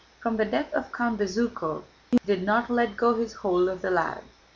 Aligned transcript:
From 0.19 0.37
the 0.37 0.45
death 0.45 0.73
of 0.73 0.91
Count 0.91 1.19
Bezúkhov 1.19 1.83
he 2.09 2.17
did 2.25 2.41
not 2.41 2.71
let 2.71 2.97
go 2.97 3.13
his 3.13 3.33
hold 3.33 3.69
of 3.69 3.83
the 3.83 3.91
lad. 3.91 4.23